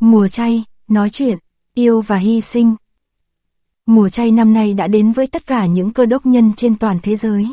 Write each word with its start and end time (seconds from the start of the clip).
Mùa 0.00 0.28
chay, 0.28 0.64
nói 0.88 1.10
chuyện, 1.10 1.38
yêu 1.74 2.00
và 2.00 2.16
hy 2.16 2.40
sinh. 2.40 2.74
Mùa 3.86 4.08
chay 4.08 4.30
năm 4.30 4.52
nay 4.52 4.74
đã 4.74 4.86
đến 4.86 5.12
với 5.12 5.26
tất 5.26 5.46
cả 5.46 5.66
những 5.66 5.92
cơ 5.92 6.06
đốc 6.06 6.26
nhân 6.26 6.52
trên 6.56 6.76
toàn 6.76 6.98
thế 7.02 7.16
giới. 7.16 7.46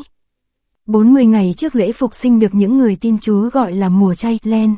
40 0.86 1.26
ngày 1.26 1.54
trước 1.56 1.76
lễ 1.76 1.92
phục 1.92 2.14
sinh 2.14 2.38
được 2.38 2.54
những 2.54 2.78
người 2.78 2.96
tin 2.96 3.18
Chúa 3.18 3.50
gọi 3.50 3.72
là 3.72 3.88
mùa 3.88 4.14
chay 4.14 4.38
Len. 4.42 4.74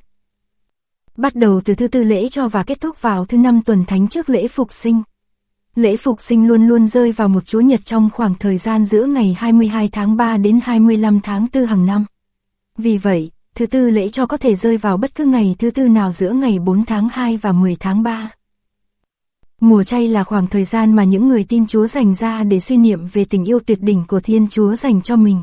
Bắt 1.16 1.34
đầu 1.34 1.60
từ 1.64 1.74
thứ 1.74 1.88
tư 1.88 2.04
lễ 2.04 2.28
cho 2.28 2.48
và 2.48 2.62
kết 2.62 2.80
thúc 2.80 3.02
vào 3.02 3.24
thứ 3.24 3.38
năm 3.38 3.62
tuần 3.62 3.84
thánh 3.84 4.08
trước 4.08 4.30
lễ 4.30 4.48
phục 4.48 4.72
sinh. 4.72 5.02
Lễ 5.74 5.96
phục 5.96 6.20
sinh 6.20 6.48
luôn 6.48 6.68
luôn 6.68 6.86
rơi 6.86 7.12
vào 7.12 7.28
một 7.28 7.46
chúa 7.46 7.60
nhật 7.60 7.80
trong 7.84 8.10
khoảng 8.12 8.34
thời 8.34 8.56
gian 8.56 8.84
giữa 8.84 9.04
ngày 9.04 9.36
22 9.38 9.88
tháng 9.88 10.16
3 10.16 10.36
đến 10.36 10.60
25 10.62 11.20
tháng 11.20 11.46
4 11.52 11.66
hàng 11.66 11.86
năm. 11.86 12.04
Vì 12.78 12.98
vậy, 12.98 13.30
thứ 13.60 13.66
tư 13.66 13.90
lễ 13.90 14.08
cho 14.08 14.26
có 14.26 14.36
thể 14.36 14.54
rơi 14.54 14.76
vào 14.76 14.96
bất 14.96 15.14
cứ 15.14 15.24
ngày 15.24 15.56
thứ 15.58 15.70
tư 15.70 15.88
nào 15.88 16.12
giữa 16.12 16.30
ngày 16.30 16.58
4 16.58 16.84
tháng 16.84 17.08
2 17.08 17.36
và 17.36 17.52
10 17.52 17.76
tháng 17.80 18.02
3. 18.02 18.30
Mùa 19.60 19.84
chay 19.84 20.08
là 20.08 20.24
khoảng 20.24 20.46
thời 20.46 20.64
gian 20.64 20.96
mà 20.96 21.04
những 21.04 21.28
người 21.28 21.44
tin 21.44 21.66
Chúa 21.66 21.86
dành 21.86 22.14
ra 22.14 22.42
để 22.42 22.60
suy 22.60 22.76
niệm 22.76 23.06
về 23.12 23.24
tình 23.24 23.44
yêu 23.44 23.60
tuyệt 23.66 23.80
đỉnh 23.80 24.04
của 24.08 24.20
Thiên 24.20 24.48
Chúa 24.48 24.74
dành 24.74 25.02
cho 25.02 25.16
mình. 25.16 25.42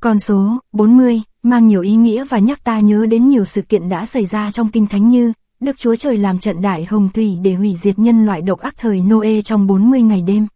Con 0.00 0.20
số 0.20 0.58
40 0.72 1.22
mang 1.42 1.66
nhiều 1.66 1.80
ý 1.82 1.94
nghĩa 1.94 2.24
và 2.24 2.38
nhắc 2.38 2.64
ta 2.64 2.80
nhớ 2.80 3.06
đến 3.06 3.28
nhiều 3.28 3.44
sự 3.44 3.62
kiện 3.62 3.88
đã 3.88 4.06
xảy 4.06 4.26
ra 4.26 4.50
trong 4.50 4.68
Kinh 4.68 4.86
Thánh 4.86 5.10
như 5.10 5.32
Đức 5.60 5.78
Chúa 5.78 5.96
Trời 5.96 6.18
làm 6.18 6.38
trận 6.38 6.62
đại 6.62 6.84
hồng 6.84 7.08
thủy 7.14 7.38
để 7.42 7.54
hủy 7.54 7.74
diệt 7.76 7.98
nhân 7.98 8.26
loại 8.26 8.42
độc 8.42 8.60
ác 8.60 8.74
thời 8.78 9.00
Noe 9.00 9.42
trong 9.42 9.66
40 9.66 10.02
ngày 10.02 10.22
đêm. 10.22 10.46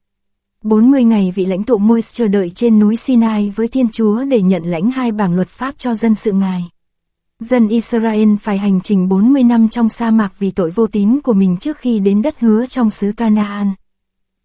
40 0.64 1.04
ngày 1.04 1.32
vị 1.34 1.46
lãnh 1.46 1.62
tụ 1.62 1.78
Moise 1.78 2.10
chờ 2.12 2.28
đợi 2.28 2.50
trên 2.54 2.78
núi 2.78 2.96
Sinai 2.96 3.52
với 3.56 3.68
Thiên 3.68 3.88
Chúa 3.88 4.24
để 4.24 4.42
nhận 4.42 4.62
lãnh 4.62 4.90
hai 4.90 5.12
bảng 5.12 5.34
luật 5.34 5.48
pháp 5.48 5.74
cho 5.78 5.94
dân 5.94 6.14
sự 6.14 6.32
Ngài. 6.32 6.64
Dân 7.40 7.68
Israel 7.68 8.34
phải 8.40 8.58
hành 8.58 8.80
trình 8.80 9.08
40 9.08 9.42
năm 9.42 9.68
trong 9.68 9.88
sa 9.88 10.10
mạc 10.10 10.32
vì 10.38 10.50
tội 10.50 10.70
vô 10.70 10.86
tín 10.86 11.20
của 11.20 11.32
mình 11.32 11.56
trước 11.56 11.78
khi 11.78 11.98
đến 11.98 12.22
đất 12.22 12.40
hứa 12.40 12.66
trong 12.66 12.90
xứ 12.90 13.12
Canaan. 13.16 13.72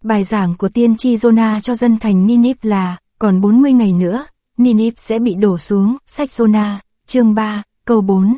Bài 0.04 0.24
giảng 0.24 0.56
của 0.58 0.70
tiên 0.70 0.98
tri 0.98 1.16
Jonah 1.16 1.62
cho 1.62 1.76
dân 1.76 1.98
thành 1.98 2.28
Ninip 2.28 2.58
là, 2.62 2.98
còn 3.20 3.42
40 3.42 3.74
ngày 3.74 3.94
nữa, 3.94 4.26
Ninip 4.58 4.94
sẽ 4.98 5.20
bị 5.20 5.36
đổ 5.36 5.58
xuống, 5.58 5.98
sách 6.08 6.30
Jonah, 6.30 6.76
chương 7.08 7.36
3, 7.36 7.64
câu 7.86 8.02
4. 8.02 8.38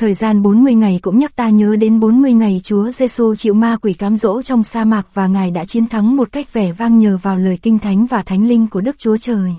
Thời 0.00 0.14
gian 0.14 0.42
40 0.42 0.74
ngày 0.74 0.98
cũng 1.02 1.18
nhắc 1.18 1.36
ta 1.36 1.48
nhớ 1.48 1.76
đến 1.76 2.00
40 2.00 2.32
ngày 2.32 2.60
Chúa 2.64 2.90
Giêsu 2.90 3.34
chịu 3.34 3.54
ma 3.54 3.76
quỷ 3.82 3.92
cám 3.92 4.16
dỗ 4.16 4.42
trong 4.42 4.62
sa 4.62 4.84
mạc 4.84 5.06
và 5.14 5.26
Ngài 5.26 5.50
đã 5.50 5.64
chiến 5.64 5.86
thắng 5.86 6.16
một 6.16 6.32
cách 6.32 6.52
vẻ 6.52 6.72
vang 6.72 6.98
nhờ 6.98 7.18
vào 7.22 7.38
lời 7.38 7.58
kinh 7.62 7.78
thánh 7.78 8.06
và 8.06 8.22
thánh 8.22 8.48
linh 8.48 8.66
của 8.66 8.80
Đức 8.80 8.98
Chúa 8.98 9.16
Trời. 9.16 9.54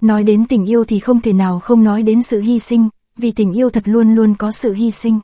Nói 0.00 0.24
đến 0.24 0.44
tình 0.46 0.66
yêu 0.66 0.84
thì 0.84 0.98
không 1.00 1.20
thể 1.20 1.32
nào 1.32 1.60
không 1.60 1.84
nói 1.84 2.02
đến 2.02 2.22
sự 2.22 2.40
hy 2.40 2.58
sinh, 2.58 2.88
vì 3.16 3.30
tình 3.30 3.52
yêu 3.52 3.70
thật 3.70 3.82
luôn 3.84 4.14
luôn 4.14 4.34
có 4.34 4.52
sự 4.52 4.72
hy 4.72 4.90
sinh. 4.90 5.20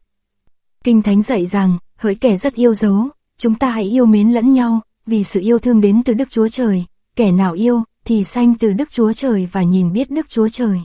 Kinh 0.85 1.03
thánh 1.03 1.23
dạy 1.23 1.47
rằng, 1.47 1.79
hỡi 1.97 2.15
kẻ 2.15 2.37
rất 2.37 2.55
yêu 2.55 2.75
dấu, 2.75 3.09
chúng 3.39 3.55
ta 3.55 3.71
hãy 3.71 3.85
yêu 3.85 4.07
mến 4.07 4.31
lẫn 4.31 4.53
nhau, 4.53 4.81
vì 5.07 5.25
sự 5.25 5.41
yêu 5.41 5.59
thương 5.59 5.81
đến 5.81 6.03
từ 6.03 6.15
Đức 6.15 6.31
Chúa 6.31 6.49
Trời, 6.49 6.85
kẻ 7.17 7.33
nào 7.33 7.53
yêu, 7.53 7.83
thì 8.05 8.25
sanh 8.25 8.55
từ 8.55 8.73
Đức 8.73 8.91
Chúa 8.91 9.13
Trời 9.13 9.49
và 9.53 9.63
nhìn 9.63 9.93
biết 9.93 10.11
Đức 10.11 10.29
Chúa 10.29 10.49
Trời. 10.49 10.81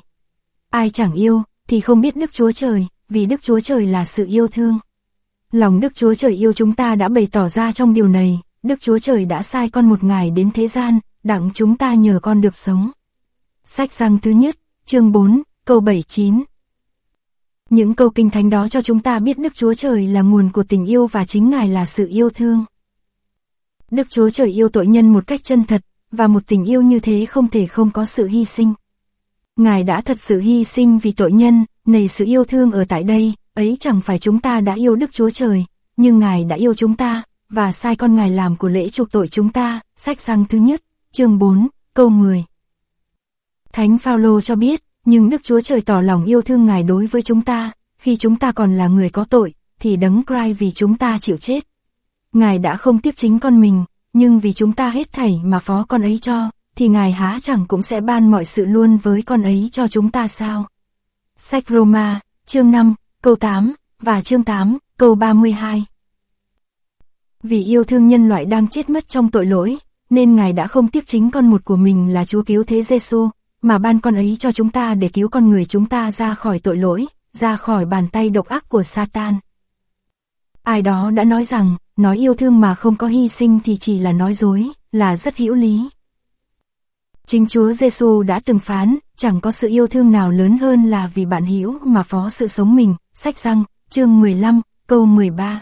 Ai 0.70 0.90
chẳng 0.90 1.14
yêu, 1.14 1.42
thì 1.68 1.80
không 1.80 2.02
biết 2.02 2.16
Đức 2.16 2.32
Chúa 2.32 2.52
Trời, 2.52 2.88
vì 3.14 3.26
Đức 3.26 3.42
Chúa 3.42 3.60
Trời 3.60 3.86
là 3.86 4.06
sự 4.06 4.26
yêu 4.26 4.48
thương. 4.48 4.80
Lòng 5.52 5.80
Đức 5.80 5.96
Chúa 5.96 6.16
Trời 6.16 6.34
yêu 6.34 6.54
chúng 6.54 6.74
ta 6.74 6.96
đã 6.96 7.10
bày 7.10 7.28
tỏ 7.32 7.50
ra 7.50 7.72
trong 7.72 7.94
điều 7.94 8.08
này, 8.08 8.40
Đức 8.64 8.82
Chúa 8.82 9.00
Trời 9.00 9.26
đã 9.26 9.44
sai 9.44 9.70
con 9.70 9.90
một 9.90 10.04
ngày 10.04 10.32
đến 10.32 10.52
thế 10.52 10.68
gian, 10.68 11.00
đặng 11.24 11.50
chúng 11.54 11.78
ta 11.78 11.94
nhờ 11.94 12.20
con 12.22 12.42
được 12.42 12.56
sống. 12.56 12.92
Sách 13.66 13.94
răng 13.94 14.18
thứ 14.20 14.32
nhất, 14.32 14.56
chương 14.86 15.12
4, 15.12 15.42
câu 15.66 15.80
79 15.80 16.44
Những 17.70 17.96
câu 17.96 18.10
kinh 18.10 18.30
thánh 18.30 18.50
đó 18.50 18.68
cho 18.68 18.82
chúng 18.82 19.00
ta 19.00 19.20
biết 19.20 19.40
Đức 19.40 19.56
Chúa 19.56 19.74
Trời 19.74 20.08
là 20.08 20.22
nguồn 20.22 20.50
của 20.50 20.64
tình 20.64 20.86
yêu 20.86 21.08
và 21.08 21.26
chính 21.26 21.50
Ngài 21.50 21.68
là 21.68 21.86
sự 21.86 22.08
yêu 22.08 22.30
thương. 22.30 22.66
Đức 23.92 24.10
Chúa 24.10 24.30
Trời 24.30 24.48
yêu 24.48 24.70
tội 24.70 24.88
nhân 24.88 25.14
một 25.14 25.28
cách 25.28 25.44
chân 25.44 25.64
thật, 25.64 25.82
và 26.12 26.28
một 26.28 26.44
tình 26.48 26.66
yêu 26.66 26.82
như 26.82 27.00
thế 27.00 27.26
không 27.26 27.50
thể 27.50 27.68
không 27.68 27.92
có 27.92 28.06
sự 28.06 28.28
hy 28.28 28.46
sinh. 28.46 28.74
Ngài 29.56 29.84
đã 29.84 30.02
thật 30.02 30.20
sự 30.20 30.40
hy 30.40 30.64
sinh 30.64 30.98
vì 30.98 31.12
tội 31.12 31.32
nhân, 31.32 31.66
này 31.86 32.08
sự 32.08 32.26
yêu 32.26 32.44
thương 32.44 32.72
ở 32.72 32.86
tại 32.90 33.04
đây, 33.04 33.34
ấy 33.54 33.78
chẳng 33.80 34.02
phải 34.02 34.20
chúng 34.20 34.40
ta 34.40 34.62
đã 34.62 34.74
yêu 34.74 34.96
Đức 34.96 35.12
Chúa 35.12 35.30
Trời, 35.30 35.66
nhưng 35.98 36.20
Ngài 36.20 36.44
đã 36.44 36.56
yêu 36.56 36.74
chúng 36.74 36.96
ta, 36.96 37.24
và 37.50 37.72
sai 37.72 37.96
con 37.96 38.16
Ngài 38.16 38.30
làm 38.30 38.56
của 38.56 38.68
lễ 38.68 38.90
chuộc 38.90 39.12
tội 39.12 39.28
chúng 39.28 39.50
ta, 39.50 39.82
sách 39.98 40.22
răng 40.22 40.46
thứ 40.46 40.58
nhất, 40.58 40.82
chương 41.12 41.40
4, 41.40 41.68
câu 41.94 42.10
10. 42.10 42.44
Thánh 43.74 43.98
Phaolô 43.98 44.42
cho 44.42 44.56
biết, 44.56 44.84
nhưng 45.06 45.30
Đức 45.30 45.44
Chúa 45.44 45.62
Trời 45.62 45.82
tỏ 45.82 46.02
lòng 46.02 46.26
yêu 46.26 46.42
thương 46.42 46.66
Ngài 46.66 46.84
đối 46.84 47.06
với 47.06 47.22
chúng 47.22 47.42
ta, 47.42 47.72
khi 47.98 48.18
chúng 48.18 48.36
ta 48.36 48.52
còn 48.52 48.78
là 48.78 48.88
người 48.88 49.10
có 49.10 49.26
tội, 49.26 49.54
thì 49.80 49.96
đấng 49.96 50.24
cry 50.26 50.54
vì 50.54 50.72
chúng 50.72 50.98
ta 50.98 51.20
chịu 51.20 51.38
chết. 51.38 51.68
Ngài 52.34 52.60
đã 52.60 52.78
không 52.78 53.00
tiếc 53.00 53.16
chính 53.16 53.40
con 53.40 53.62
mình, 53.62 53.86
nhưng 54.14 54.40
vì 54.40 54.54
chúng 54.54 54.74
ta 54.74 54.90
hết 54.90 55.12
thảy 55.12 55.42
mà 55.44 55.60
phó 55.60 55.86
con 55.90 56.02
ấy 56.02 56.20
cho, 56.22 56.50
thì 56.76 56.88
Ngài 56.88 57.12
há 57.12 57.40
chẳng 57.42 57.66
cũng 57.68 57.82
sẽ 57.82 58.02
ban 58.02 58.32
mọi 58.32 58.46
sự 58.46 58.66
luôn 58.66 58.98
với 58.98 59.22
con 59.22 59.44
ấy 59.44 59.70
cho 59.72 59.88
chúng 59.88 60.10
ta 60.10 60.28
sao? 60.28 60.66
Sách 61.38 61.64
Roma, 61.70 62.20
chương 62.46 62.72
5, 62.72 62.96
câu 63.22 63.36
8, 63.36 63.74
và 64.00 64.22
chương 64.22 64.44
8, 64.44 64.78
câu 64.98 65.16
32. 65.16 65.86
Vì 67.44 67.64
yêu 67.64 67.84
thương 67.84 68.08
nhân 68.08 68.30
loại 68.30 68.46
đang 68.46 68.68
chết 68.68 68.90
mất 68.90 69.08
trong 69.08 69.32
tội 69.32 69.46
lỗi, 69.46 69.78
nên 70.10 70.36
Ngài 70.36 70.54
đã 70.54 70.68
không 70.68 70.88
tiếc 70.88 71.08
chính 71.08 71.32
con 71.32 71.50
một 71.50 71.66
của 71.66 71.76
mình 71.76 72.14
là 72.14 72.26
Chúa 72.26 72.44
cứu 72.44 72.64
thế 72.64 72.82
Giêsu, 72.82 73.30
mà 73.62 73.78
ban 73.78 74.00
con 74.00 74.16
ấy 74.16 74.36
cho 74.40 74.52
chúng 74.52 74.70
ta 74.70 74.94
để 74.94 75.10
cứu 75.10 75.30
con 75.30 75.50
người 75.50 75.66
chúng 75.66 75.86
ta 75.86 76.12
ra 76.12 76.34
khỏi 76.34 76.60
tội 76.60 76.78
lỗi, 76.78 77.06
ra 77.34 77.56
khỏi 77.56 77.86
bàn 77.86 78.08
tay 78.08 78.30
độc 78.30 78.48
ác 78.48 78.70
của 78.70 78.84
Satan. 78.84 79.36
Ai 80.64 80.82
đó 80.82 81.12
đã 81.12 81.24
nói 81.24 81.44
rằng, 81.44 81.78
nói 81.98 82.18
yêu 82.18 82.34
thương 82.34 82.60
mà 82.60 82.76
không 82.76 82.96
có 82.96 83.08
hy 83.08 83.28
sinh 83.28 83.60
thì 83.64 83.78
chỉ 83.78 84.00
là 84.00 84.12
nói 84.12 84.34
dối, 84.34 84.70
là 84.92 85.16
rất 85.16 85.38
hữu 85.38 85.54
lý. 85.54 85.90
Chính 87.28 87.48
Chúa 87.48 87.74
Giêsu 87.74 88.24
đã 88.24 88.40
từng 88.46 88.60
phán, 88.60 88.98
chẳng 89.18 89.42
có 89.42 89.52
sự 89.52 89.68
yêu 89.68 89.88
thương 89.88 90.12
nào 90.12 90.32
lớn 90.32 90.58
hơn 90.58 90.86
là 90.86 91.08
vì 91.14 91.26
bạn 91.26 91.46
hữu 91.46 91.80
mà 91.80 92.04
phó 92.04 92.30
sự 92.30 92.48
sống 92.48 92.76
mình, 92.76 92.96
sách 93.14 93.38
răng, 93.38 93.64
chương 93.90 94.20
15, 94.20 94.62
câu 94.88 95.06
13. 95.06 95.62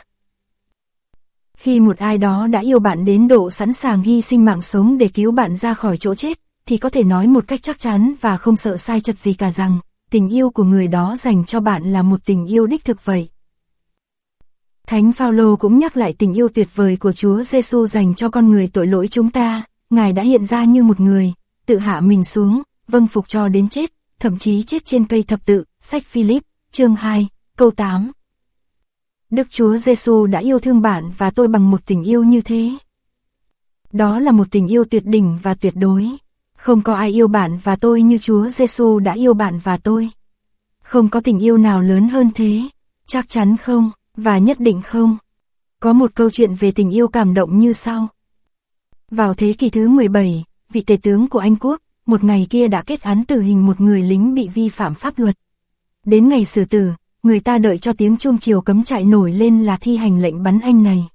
Khi 1.57 1.79
một 1.79 1.97
ai 1.97 2.17
đó 2.17 2.47
đã 2.47 2.59
yêu 2.59 2.79
bạn 2.79 3.05
đến 3.05 3.27
độ 3.27 3.51
sẵn 3.51 3.73
sàng 3.73 4.01
hy 4.01 4.21
sinh 4.21 4.45
mạng 4.45 4.61
sống 4.61 4.97
để 4.97 5.07
cứu 5.07 5.31
bạn 5.31 5.55
ra 5.55 5.73
khỏi 5.73 5.97
chỗ 5.97 6.15
chết, 6.15 6.39
thì 6.65 6.77
có 6.77 6.89
thể 6.89 7.03
nói 7.03 7.27
một 7.27 7.43
cách 7.47 7.59
chắc 7.63 7.79
chắn 7.79 8.13
và 8.21 8.37
không 8.37 8.55
sợ 8.55 8.77
sai 8.77 9.01
chật 9.01 9.17
gì 9.17 9.33
cả 9.33 9.51
rằng, 9.51 9.79
tình 10.09 10.29
yêu 10.29 10.49
của 10.49 10.63
người 10.63 10.87
đó 10.87 11.15
dành 11.19 11.45
cho 11.45 11.59
bạn 11.59 11.93
là 11.93 12.01
một 12.01 12.25
tình 12.25 12.45
yêu 12.45 12.67
đích 12.67 12.85
thực 12.85 13.05
vậy. 13.05 13.29
Thánh 14.87 15.11
Phaolô 15.11 15.55
cũng 15.55 15.79
nhắc 15.79 15.97
lại 15.97 16.13
tình 16.17 16.33
yêu 16.33 16.47
tuyệt 16.53 16.67
vời 16.75 16.97
của 16.99 17.11
Chúa 17.11 17.41
Giêsu 17.41 17.87
dành 17.87 18.15
cho 18.15 18.29
con 18.29 18.51
người 18.51 18.67
tội 18.67 18.87
lỗi 18.87 19.07
chúng 19.07 19.29
ta, 19.29 19.63
Ngài 19.91 20.13
đã 20.13 20.23
hiện 20.23 20.45
ra 20.45 20.63
như 20.63 20.83
một 20.83 20.99
người, 20.99 21.33
tự 21.65 21.77
hạ 21.77 22.01
mình 22.01 22.23
xuống, 22.23 22.61
vâng 22.87 23.07
phục 23.07 23.27
cho 23.27 23.47
đến 23.47 23.69
chết, 23.69 23.93
thậm 24.19 24.37
chí 24.37 24.63
chết 24.63 24.85
trên 24.85 25.05
cây 25.05 25.23
thập 25.23 25.45
tự, 25.45 25.63
sách 25.79 26.03
Philip, 26.03 26.43
chương 26.71 26.95
2, 26.95 27.27
câu 27.55 27.71
8. 27.71 28.11
Đức 29.29 29.49
Chúa 29.49 29.77
Giêsu 29.77 30.25
đã 30.25 30.39
yêu 30.39 30.59
thương 30.59 30.81
bạn 30.81 31.11
và 31.17 31.31
tôi 31.31 31.47
bằng 31.47 31.71
một 31.71 31.85
tình 31.85 32.03
yêu 32.03 32.23
như 32.23 32.41
thế. 32.41 32.71
Đó 33.91 34.19
là 34.19 34.31
một 34.31 34.51
tình 34.51 34.67
yêu 34.67 34.85
tuyệt 34.85 35.05
đỉnh 35.05 35.39
và 35.43 35.53
tuyệt 35.53 35.73
đối. 35.75 36.07
Không 36.57 36.81
có 36.81 36.93
ai 36.93 37.09
yêu 37.09 37.27
bạn 37.27 37.59
và 37.63 37.75
tôi 37.75 38.01
như 38.01 38.17
Chúa 38.17 38.49
Giêsu 38.49 38.99
đã 38.99 39.13
yêu 39.13 39.33
bạn 39.33 39.59
và 39.63 39.77
tôi. 39.77 40.09
Không 40.83 41.09
có 41.09 41.19
tình 41.19 41.39
yêu 41.39 41.57
nào 41.57 41.81
lớn 41.81 42.09
hơn 42.09 42.29
thế. 42.35 42.61
Chắc 43.07 43.29
chắn 43.29 43.57
không, 43.57 43.91
và 44.17 44.37
nhất 44.37 44.59
định 44.59 44.81
không. 44.81 45.17
Có 45.79 45.93
một 45.93 46.11
câu 46.15 46.29
chuyện 46.29 46.53
về 46.55 46.71
tình 46.71 46.89
yêu 46.89 47.07
cảm 47.07 47.33
động 47.33 47.59
như 47.59 47.73
sau. 47.73 48.07
Vào 49.11 49.33
thế 49.33 49.53
kỷ 49.53 49.69
thứ 49.69 49.87
17, 49.87 50.43
vị 50.71 50.81
tể 50.81 50.97
tướng 50.97 51.27
của 51.27 51.39
Anh 51.39 51.55
Quốc, 51.55 51.81
một 52.05 52.23
ngày 52.23 52.47
kia 52.49 52.67
đã 52.67 52.81
kết 52.81 53.01
án 53.01 53.25
tử 53.25 53.41
hình 53.41 53.65
một 53.65 53.81
người 53.81 54.03
lính 54.03 54.33
bị 54.33 54.49
vi 54.53 54.69
phạm 54.69 54.95
pháp 54.95 55.19
luật. 55.19 55.37
Đến 56.05 56.29
ngày 56.29 56.45
xử 56.45 56.65
tử, 56.65 56.91
người 57.23 57.39
ta 57.39 57.57
đợi 57.57 57.77
cho 57.77 57.93
tiếng 57.93 58.17
chuông 58.17 58.37
chiều 58.37 58.61
cấm 58.61 58.83
trại 58.83 59.03
nổi 59.03 59.31
lên 59.31 59.63
là 59.63 59.77
thi 59.77 59.97
hành 59.97 60.21
lệnh 60.21 60.43
bắn 60.43 60.59
anh 60.59 60.83
này. 60.83 61.07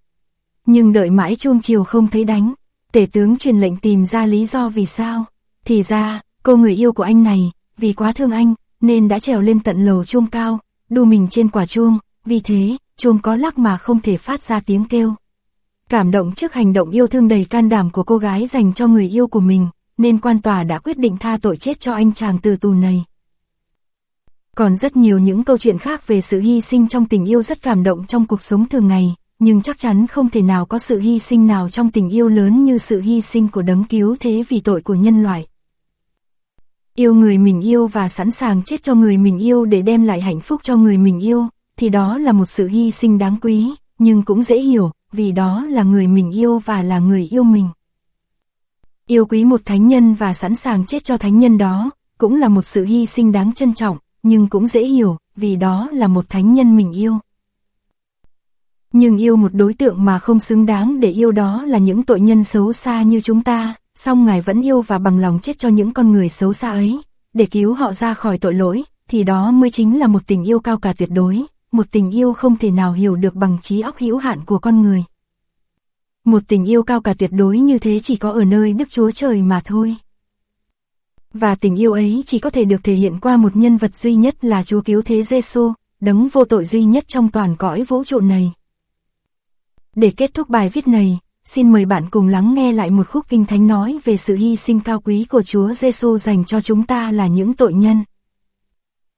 Nhưng 0.67 0.93
đợi 0.93 1.11
mãi 1.11 1.37
chuông 1.37 1.61
chiều 1.61 1.85
không 1.85 2.09
thấy 2.09 2.25
đánh, 2.25 2.55
tể 2.93 3.07
tướng 3.13 3.37
truyền 3.37 3.61
lệnh 3.61 3.77
tìm 3.77 4.07
ra 4.07 4.27
lý 4.27 4.47
do 4.47 4.69
vì 4.69 4.87
sao. 4.87 5.25
Thì 5.65 5.83
ra, 5.83 6.21
cô 6.43 6.57
người 6.57 6.75
yêu 6.75 6.93
của 6.93 7.03
anh 7.03 7.23
này, 7.23 7.53
vì 7.79 7.93
quá 7.93 8.13
thương 8.13 8.31
anh, 8.31 8.55
nên 8.81 9.09
đã 9.09 9.19
trèo 9.19 9.41
lên 9.41 9.61
tận 9.61 9.85
lầu 9.85 10.05
chuông 10.05 10.27
cao, 10.27 10.59
đu 10.89 11.05
mình 11.05 11.29
trên 11.31 11.49
quả 11.49 11.67
chuông, 11.67 11.99
vì 12.25 12.41
thế, 12.41 12.77
chuông 12.97 13.19
có 13.19 13.37
lắc 13.37 13.59
mà 13.59 13.77
không 13.77 14.01
thể 14.01 14.17
phát 14.17 14.43
ra 14.43 14.61
tiếng 14.61 14.85
kêu. 14.85 15.15
Cảm 15.91 16.11
động 16.11 16.33
trước 16.33 16.55
hành 16.55 16.73
động 16.73 16.91
yêu 16.91 17.07
thương 17.07 17.29
đầy 17.29 17.45
can 17.45 17.69
đảm 17.69 17.91
của 17.91 18.03
cô 18.03 18.19
gái 18.19 18.47
dành 18.47 18.75
cho 18.75 18.87
người 18.87 19.09
yêu 19.09 19.27
của 19.27 19.41
mình, 19.41 19.69
nên 19.99 20.19
quan 20.19 20.43
tòa 20.43 20.65
đã 20.65 20.79
quyết 20.79 20.99
định 20.99 21.17
tha 21.17 21.39
tội 21.43 21.57
chết 21.57 21.81
cho 21.81 21.93
anh 21.93 22.13
chàng 22.13 22.39
từ 22.39 22.57
tù 22.57 22.71
này. 22.71 23.05
Còn 24.57 24.77
rất 24.77 24.97
nhiều 24.97 25.19
những 25.19 25.45
câu 25.45 25.59
chuyện 25.59 25.79
khác 25.79 26.07
về 26.07 26.21
sự 26.21 26.41
hy 26.41 26.61
sinh 26.61 26.89
trong 26.89 27.07
tình 27.07 27.25
yêu 27.25 27.43
rất 27.43 27.63
cảm 27.63 27.83
động 27.83 28.05
trong 28.07 28.27
cuộc 28.27 28.43
sống 28.43 28.69
thường 28.69 28.89
ngày, 28.89 29.15
nhưng 29.39 29.63
chắc 29.63 29.79
chắn 29.79 30.07
không 30.07 30.31
thể 30.31 30.43
nào 30.43 30.67
có 30.67 30.79
sự 30.79 30.99
hy 30.99 31.19
sinh 31.19 31.47
nào 31.47 31.69
trong 31.69 31.91
tình 31.91 32.11
yêu 32.11 32.29
lớn 32.29 32.65
như 32.65 32.79
sự 32.79 33.01
hy 33.01 33.21
sinh 33.21 33.49
của 33.49 33.63
đấng 33.63 33.85
cứu 33.85 34.17
thế 34.21 34.45
vì 34.49 34.61
tội 34.61 34.83
của 34.83 34.95
nhân 34.95 35.23
loại. 35.23 35.47
Yêu 36.95 37.15
người 37.15 37.39
mình 37.39 37.61
yêu 37.61 37.87
và 37.87 38.09
sẵn 38.09 38.31
sàng 38.31 38.63
chết 38.63 38.83
cho 38.83 38.95
người 38.95 39.19
mình 39.19 39.39
yêu 39.39 39.65
để 39.65 39.83
đem 39.83 40.05
lại 40.05 40.21
hạnh 40.21 40.41
phúc 40.41 40.61
cho 40.65 40.77
người 40.77 40.99
mình 40.99 41.21
yêu, 41.21 41.47
thì 41.77 41.89
đó 41.89 42.19
là 42.19 42.33
một 42.33 42.47
sự 42.47 42.69
hy 42.69 42.91
sinh 42.91 43.19
đáng 43.19 43.37
quý, 43.43 43.71
nhưng 43.99 44.23
cũng 44.23 44.43
dễ 44.43 44.61
hiểu, 44.61 44.91
vì 45.17 45.33
đó 45.33 45.67
là 45.69 45.83
người 45.83 46.07
mình 46.07 46.31
yêu 46.31 46.59
và 46.59 46.83
là 46.83 46.99
người 46.99 47.29
yêu 47.31 47.43
mình. 47.43 47.69
Yêu 49.07 49.27
quý 49.27 49.45
một 49.45 49.61
thánh 49.65 49.89
nhân 49.89 50.15
và 50.15 50.35
sẵn 50.35 50.55
sàng 50.55 50.87
chết 50.87 51.05
cho 51.05 51.17
thánh 51.17 51.39
nhân 51.41 51.59
đó, 51.59 51.91
cũng 52.19 52.37
là 52.37 52.49
một 52.49 52.63
sự 52.63 52.85
hy 52.85 53.07
sinh 53.07 53.33
đáng 53.33 53.53
trân 53.53 53.75
trọng, 53.75 53.99
nhưng 54.23 54.49
cũng 54.49 54.67
dễ 54.67 54.85
hiểu, 54.85 55.17
vì 55.37 55.57
đó 55.57 55.89
là 55.93 56.09
một 56.09 56.29
thánh 56.29 56.55
nhân 56.55 56.77
mình 56.77 56.93
yêu. 56.93 57.19
Nhưng 58.93 59.17
yêu 59.17 59.37
một 59.37 59.55
đối 59.55 59.75
tượng 59.75 60.05
mà 60.05 60.19
không 60.19 60.41
xứng 60.41 60.67
đáng 60.67 61.01
để 61.01 61.11
yêu 61.11 61.33
đó 61.33 61.65
là 61.67 61.79
những 61.79 62.03
tội 62.03 62.21
nhân 62.21 62.45
xấu 62.45 62.73
xa 62.73 63.03
như 63.03 63.21
chúng 63.21 63.43
ta, 63.43 63.75
song 63.95 64.27
Ngài 64.27 64.41
vẫn 64.41 64.63
yêu 64.63 64.83
và 64.83 64.99
bằng 64.99 65.19
lòng 65.19 65.39
chết 65.43 65.59
cho 65.59 65.69
những 65.69 65.93
con 65.93 66.13
người 66.13 66.29
xấu 66.29 66.53
xa 66.53 66.71
ấy, 66.71 67.01
để 67.35 67.47
cứu 67.47 67.75
họ 67.75 67.93
ra 67.93 68.15
khỏi 68.15 68.39
tội 68.39 68.55
lỗi, 68.55 68.85
thì 69.09 69.25
đó 69.25 69.51
mới 69.51 69.71
chính 69.71 69.99
là 69.99 70.07
một 70.07 70.27
tình 70.27 70.45
yêu 70.45 70.61
cao 70.61 70.79
cả 70.79 70.93
tuyệt 70.93 71.11
đối, 71.13 71.45
một 71.77 71.87
tình 71.91 72.11
yêu 72.11 72.33
không 72.33 72.57
thể 72.57 72.71
nào 72.71 72.93
hiểu 72.93 73.17
được 73.17 73.35
bằng 73.35 73.59
trí 73.63 73.81
óc 73.81 73.97
hữu 73.99 74.17
hạn 74.17 74.45
của 74.45 74.59
con 74.59 74.83
người. 74.83 75.05
Một 76.25 76.43
tình 76.49 76.65
yêu 76.65 76.83
cao 76.83 77.01
cả 77.01 77.15
tuyệt 77.15 77.31
đối 77.33 77.59
như 77.59 77.79
thế 77.79 78.01
chỉ 78.03 78.17
có 78.17 78.31
ở 78.31 78.45
nơi 78.45 78.73
Đức 78.73 78.91
Chúa 78.91 79.11
Trời 79.11 79.43
mà 79.43 79.61
thôi. 79.65 79.97
Và 81.33 81.55
tình 81.55 81.77
yêu 81.77 81.93
ấy 81.93 82.23
chỉ 82.27 82.39
có 82.39 82.51
thể 82.51 82.65
được 82.65 82.85
thể 82.85 82.95
hiện 82.95 83.21
qua 83.21 83.37
một 83.37 83.57
nhân 83.57 83.77
vật 83.77 83.97
duy 83.97 84.15
nhất 84.15 84.45
là 84.45 84.65
Chúa 84.65 84.81
Cứu 84.81 85.03
Thế 85.03 85.23
Giêsu, 85.23 85.73
đấng 86.01 86.29
vô 86.29 86.45
tội 86.45 86.65
duy 86.65 86.85
nhất 86.85 87.09
trong 87.09 87.31
toàn 87.31 87.57
cõi 87.57 87.85
vũ 87.85 88.05
trụ 88.05 88.21
này. 88.21 88.53
Để 89.95 90.11
kết 90.17 90.35
thúc 90.35 90.49
bài 90.49 90.69
viết 90.69 90.89
này, 90.89 91.19
xin 91.45 91.73
mời 91.73 91.85
bạn 91.85 92.11
cùng 92.11 92.29
lắng 92.29 92.55
nghe 92.55 92.73
lại 92.73 92.91
một 92.91 93.09
khúc 93.09 93.29
kinh 93.29 93.45
thánh 93.45 93.67
nói 93.67 93.99
về 94.05 94.17
sự 94.17 94.37
hy 94.37 94.57
sinh 94.57 94.81
cao 94.81 95.01
quý 95.01 95.25
của 95.25 95.43
Chúa 95.43 95.73
Giêsu 95.73 96.19
dành 96.19 96.45
cho 96.45 96.61
chúng 96.61 96.87
ta 96.87 97.13
là 97.13 97.27
những 97.27 97.55
tội 97.55 97.75
nhân. 97.75 98.05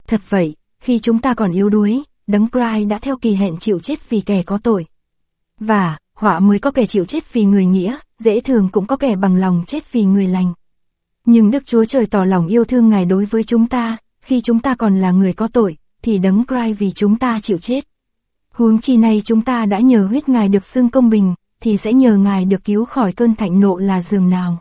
Thật 0.06 0.20
vậy, 0.28 0.56
khi 0.81 0.99
chúng 0.99 1.19
ta 1.19 1.34
còn 1.34 1.52
yếu 1.52 1.69
đuối, 1.69 2.02
đấng 2.28 2.48
Christ 2.48 2.88
đã 2.88 2.98
theo 2.98 3.16
kỳ 3.16 3.34
hẹn 3.34 3.56
chịu 3.58 3.80
chết 3.80 4.10
vì 4.10 4.20
kẻ 4.20 4.42
có 4.42 4.58
tội. 4.62 4.86
Và, 5.60 5.96
họa 6.14 6.40
mới 6.40 6.58
có 6.58 6.70
kẻ 6.70 6.86
chịu 6.86 7.04
chết 7.04 7.32
vì 7.32 7.44
người 7.44 7.66
nghĩa, 7.66 7.96
dễ 8.19 8.40
thường 8.40 8.69
cũng 8.72 8.86
có 8.86 8.96
kẻ 8.96 9.16
bằng 9.16 9.36
lòng 9.36 9.62
chết 9.66 9.92
vì 9.92 10.04
người 10.04 10.26
lành. 10.26 10.52
Nhưng 11.25 11.50
Đức 11.50 11.66
Chúa 11.66 11.84
Trời 11.84 12.06
tỏ 12.06 12.25
lòng 12.25 12.46
yêu 12.46 12.64
thương 12.64 12.88
Ngài 12.88 13.04
đối 13.04 13.25
với 13.25 13.44
chúng 13.44 13.66
ta, 13.66 13.96
khi 14.20 14.40
chúng 14.40 14.60
ta 14.60 14.75
còn 14.75 15.00
là 15.00 15.10
người 15.10 15.32
có 15.32 15.48
tội, 15.48 15.76
thì 16.02 16.19
đấng 16.19 16.44
Christ 16.48 16.78
vì 16.78 16.90
chúng 16.90 17.16
ta 17.16 17.40
chịu 17.40 17.58
chết. 17.58 17.88
Huống 18.50 18.81
chi 18.81 18.96
này 18.96 19.22
chúng 19.24 19.42
ta 19.42 19.66
đã 19.66 19.78
nhờ 19.78 20.06
huyết 20.06 20.28
Ngài 20.28 20.48
được 20.48 20.66
xưng 20.66 20.90
công 20.90 21.10
bình, 21.10 21.34
thì 21.60 21.76
sẽ 21.76 21.92
nhờ 21.92 22.16
Ngài 22.16 22.44
được 22.44 22.64
cứu 22.64 22.84
khỏi 22.84 23.12
cơn 23.12 23.34
thạnh 23.34 23.60
nộ 23.60 23.76
là 23.76 24.02
giường 24.02 24.31
nào. 24.31 24.58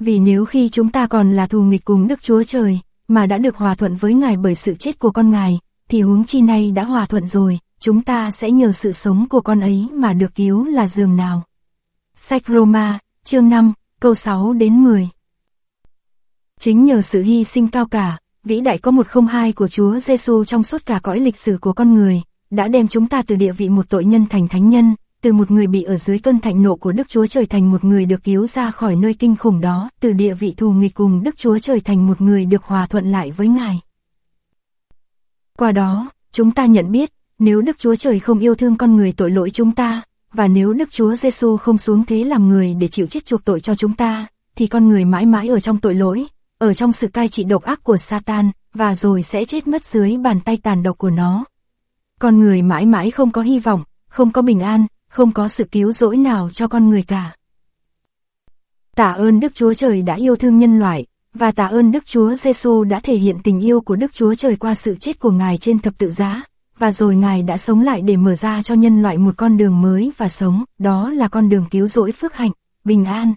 Vì 0.00 0.18
nếu 0.18 0.44
khi 0.44 0.68
chúng 0.68 0.90
ta 0.90 1.06
còn 1.06 1.32
là 1.32 1.46
thù 1.46 1.62
nghịch 1.62 1.84
cùng 1.84 2.08
Đức 2.08 2.22
Chúa 2.22 2.44
Trời, 2.44 2.78
mà 3.08 3.26
đã 3.26 3.38
được 3.38 3.56
hòa 3.56 3.74
thuận 3.74 3.94
với 3.94 4.14
Ngài 4.14 4.36
bởi 4.36 4.54
sự 4.54 4.74
chết 4.74 4.98
của 4.98 5.10
con 5.10 5.30
Ngài, 5.30 5.58
thì 5.88 6.02
huống 6.02 6.24
chi 6.24 6.40
này 6.40 6.70
đã 6.70 6.84
hòa 6.84 7.06
thuận 7.06 7.26
rồi, 7.26 7.58
chúng 7.80 8.02
ta 8.02 8.30
sẽ 8.30 8.50
nhờ 8.50 8.72
sự 8.72 8.92
sống 8.92 9.28
của 9.28 9.40
con 9.40 9.60
ấy 9.60 9.88
mà 9.92 10.12
được 10.12 10.34
cứu 10.34 10.64
là 10.64 10.88
dường 10.88 11.16
nào. 11.16 11.42
Sách 12.14 12.42
Roma, 12.48 12.98
chương 13.24 13.48
5, 13.48 13.72
câu 14.00 14.14
6 14.14 14.52
đến 14.52 14.84
10 14.84 15.08
Chính 16.58 16.84
nhờ 16.84 17.02
sự 17.02 17.22
hy 17.22 17.44
sinh 17.44 17.68
cao 17.68 17.86
cả, 17.86 18.18
vĩ 18.44 18.60
đại 18.60 18.78
có 18.78 18.90
một 18.90 19.08
không 19.08 19.26
hai 19.26 19.52
của 19.52 19.68
Chúa 19.68 19.98
Giêsu 19.98 20.44
trong 20.44 20.62
suốt 20.62 20.86
cả 20.86 21.00
cõi 21.02 21.20
lịch 21.20 21.36
sử 21.36 21.58
của 21.60 21.72
con 21.72 21.94
người, 21.94 22.22
đã 22.50 22.68
đem 22.68 22.88
chúng 22.88 23.06
ta 23.06 23.22
từ 23.22 23.36
địa 23.36 23.52
vị 23.52 23.68
một 23.68 23.88
tội 23.88 24.04
nhân 24.04 24.26
thành 24.30 24.48
thánh 24.48 24.70
nhân, 24.70 24.94
từ 25.22 25.32
một 25.32 25.50
người 25.50 25.66
bị 25.66 25.82
ở 25.82 25.96
dưới 25.96 26.18
cơn 26.18 26.40
thạnh 26.40 26.62
nộ 26.62 26.76
của 26.76 26.92
Đức 26.92 27.08
Chúa 27.08 27.26
Trời 27.26 27.46
thành 27.46 27.70
một 27.70 27.84
người 27.84 28.04
được 28.06 28.24
cứu 28.24 28.46
ra 28.46 28.70
khỏi 28.70 28.96
nơi 28.96 29.14
kinh 29.14 29.36
khủng 29.36 29.60
đó, 29.60 29.90
từ 30.00 30.12
địa 30.12 30.34
vị 30.34 30.54
thù 30.56 30.72
nghịch 30.72 30.94
cùng 30.94 31.22
Đức 31.22 31.36
Chúa 31.36 31.58
Trời 31.58 31.80
thành 31.80 32.06
một 32.06 32.20
người 32.20 32.44
được 32.44 32.64
hòa 32.64 32.86
thuận 32.86 33.12
lại 33.12 33.30
với 33.30 33.48
Ngài. 33.48 33.80
Qua 35.58 35.72
đó, 35.72 36.10
chúng 36.32 36.50
ta 36.50 36.66
nhận 36.66 36.92
biết, 36.92 37.12
nếu 37.38 37.60
Đức 37.60 37.78
Chúa 37.78 37.96
Trời 37.96 38.20
không 38.20 38.38
yêu 38.38 38.54
thương 38.54 38.76
con 38.76 38.96
người 38.96 39.12
tội 39.12 39.30
lỗi 39.30 39.50
chúng 39.50 39.74
ta, 39.74 40.02
và 40.32 40.48
nếu 40.48 40.72
Đức 40.72 40.90
Chúa 40.90 41.14
Giêsu 41.14 41.56
không 41.56 41.78
xuống 41.78 42.04
thế 42.04 42.24
làm 42.24 42.48
người 42.48 42.74
để 42.74 42.88
chịu 42.88 43.06
chết 43.06 43.24
chuộc 43.24 43.44
tội 43.44 43.60
cho 43.60 43.74
chúng 43.74 43.94
ta, 43.94 44.26
thì 44.56 44.66
con 44.66 44.88
người 44.88 45.04
mãi 45.04 45.26
mãi 45.26 45.48
ở 45.48 45.60
trong 45.60 45.78
tội 45.78 45.94
lỗi, 45.94 46.26
ở 46.58 46.74
trong 46.74 46.92
sự 46.92 47.08
cai 47.08 47.28
trị 47.28 47.44
độc 47.44 47.62
ác 47.62 47.84
của 47.84 47.96
Satan, 47.96 48.50
và 48.74 48.94
rồi 48.94 49.22
sẽ 49.22 49.44
chết 49.44 49.66
mất 49.66 49.86
dưới 49.86 50.16
bàn 50.16 50.40
tay 50.40 50.56
tàn 50.56 50.82
độc 50.82 50.98
của 50.98 51.10
nó. 51.10 51.44
Con 52.20 52.38
người 52.38 52.62
mãi 52.62 52.86
mãi 52.86 53.10
không 53.10 53.30
có 53.30 53.42
hy 53.42 53.58
vọng, 53.58 53.84
không 54.08 54.32
có 54.32 54.42
bình 54.42 54.60
an, 54.60 54.86
không 55.10 55.32
có 55.32 55.48
sự 55.48 55.64
cứu 55.64 55.92
rỗi 55.92 56.16
nào 56.16 56.50
cho 56.50 56.68
con 56.68 56.90
người 56.90 57.02
cả. 57.02 57.36
Tạ 58.96 59.10
ơn 59.12 59.40
Đức 59.40 59.54
Chúa 59.54 59.74
Trời 59.74 60.02
đã 60.02 60.14
yêu 60.14 60.36
thương 60.36 60.58
nhân 60.58 60.78
loại, 60.78 61.06
và 61.34 61.52
tạ 61.52 61.66
ơn 61.66 61.92
Đức 61.92 62.06
Chúa 62.06 62.34
Giêsu 62.34 62.84
đã 62.84 63.00
thể 63.00 63.14
hiện 63.14 63.38
tình 63.44 63.60
yêu 63.60 63.80
của 63.80 63.96
Đức 63.96 64.12
Chúa 64.12 64.34
Trời 64.34 64.56
qua 64.56 64.74
sự 64.74 64.96
chết 65.00 65.18
của 65.18 65.30
Ngài 65.30 65.58
trên 65.58 65.78
thập 65.78 65.98
tự 65.98 66.10
giá, 66.10 66.42
và 66.78 66.92
rồi 66.92 67.16
Ngài 67.16 67.42
đã 67.42 67.56
sống 67.56 67.82
lại 67.82 68.02
để 68.02 68.16
mở 68.16 68.34
ra 68.34 68.62
cho 68.62 68.74
nhân 68.74 69.02
loại 69.02 69.18
một 69.18 69.34
con 69.36 69.56
đường 69.56 69.82
mới 69.82 70.12
và 70.16 70.28
sống, 70.28 70.64
đó 70.78 71.10
là 71.10 71.28
con 71.28 71.48
đường 71.48 71.64
cứu 71.70 71.86
rỗi 71.86 72.12
phước 72.12 72.34
hạnh, 72.34 72.50
bình 72.84 73.04
an. 73.04 73.34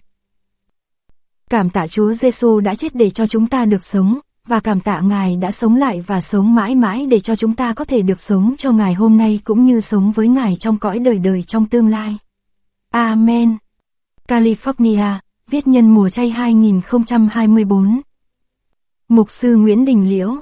Cảm 1.50 1.70
tạ 1.70 1.86
Chúa 1.86 2.12
Giêsu 2.12 2.60
đã 2.60 2.74
chết 2.74 2.94
để 2.94 3.10
cho 3.10 3.26
chúng 3.26 3.46
ta 3.46 3.64
được 3.64 3.84
sống, 3.84 4.18
và 4.46 4.60
cảm 4.60 4.80
tạ 4.80 5.00
Ngài 5.00 5.36
đã 5.36 5.50
sống 5.50 5.76
lại 5.76 6.04
và 6.06 6.20
sống 6.20 6.54
mãi 6.54 6.74
mãi 6.74 7.06
để 7.06 7.20
cho 7.20 7.36
chúng 7.36 7.54
ta 7.54 7.74
có 7.74 7.84
thể 7.84 8.02
được 8.02 8.20
sống 8.20 8.54
cho 8.58 8.72
Ngài 8.72 8.94
hôm 8.94 9.16
nay 9.16 9.40
cũng 9.44 9.64
như 9.64 9.80
sống 9.80 10.12
với 10.12 10.28
Ngài 10.28 10.56
trong 10.60 10.78
cõi 10.78 10.98
đời 10.98 11.18
đời 11.18 11.42
trong 11.42 11.66
tương 11.66 11.88
lai. 11.88 12.16
Amen. 12.90 13.56
California, 14.28 15.18
viết 15.52 15.66
nhân 15.66 15.94
mùa 15.94 16.08
chay 16.08 16.30
2024 16.30 18.00
Mục 19.08 19.30
sư 19.30 19.56
Nguyễn 19.56 19.84
Đình 19.84 20.08
Liễu. 20.08 20.36